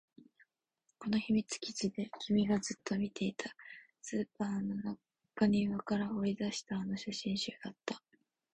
[0.97, 3.55] この秘密基地で君がずっと見ていた、
[4.01, 4.97] スーパーの
[5.35, 8.01] 中庭から掘り出したあの写真集だった